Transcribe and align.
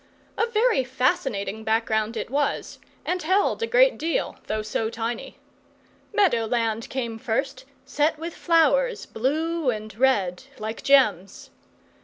A 0.35 0.47
very 0.47 0.83
fascinating 0.83 1.63
background 1.63 2.17
it 2.17 2.31
was, 2.31 2.79
and 3.05 3.21
held 3.21 3.61
a 3.61 3.67
great 3.67 3.99
deal, 3.99 4.35
though 4.47 4.63
so 4.63 4.89
tiny. 4.89 5.37
Meadow 6.11 6.45
land 6.47 6.89
came 6.89 7.19
first, 7.19 7.65
set 7.85 8.17
with 8.17 8.33
flowers, 8.33 9.05
blue 9.05 9.69
and 9.69 9.95
red, 9.95 10.45
like 10.57 10.81
gems. 10.81 11.51